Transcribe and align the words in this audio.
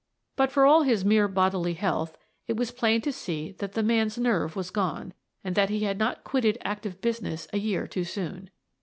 But 0.35 0.51
for 0.51 0.65
all 0.65 0.81
his 0.81 1.05
mere 1.05 1.27
bodily 1.27 1.75
health, 1.75 2.17
it 2.47 2.57
was 2.57 2.71
plain 2.71 3.01
to 3.01 3.11
see 3.11 3.51
that 3.59 3.73
the 3.73 3.83
man's 3.83 4.17
nerve 4.17 4.55
was 4.55 4.71
gone, 4.71 5.13
and 5.43 5.53
that 5.53 5.69
he 5.69 5.81
had 5.81 5.99
not 5.99 6.23
quitted 6.23 6.57
active 6.63 7.01
business 7.01 7.47
a 7.53 7.59
year 7.59 7.85
too 7.85 8.03
soon. 8.05 8.49